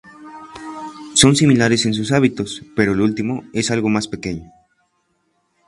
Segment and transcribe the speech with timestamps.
[1.13, 4.51] Son similares en sus hábitos, pero el último es algo más pequeño.